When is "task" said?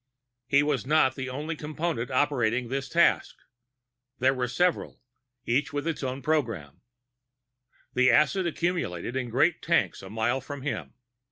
2.89-3.35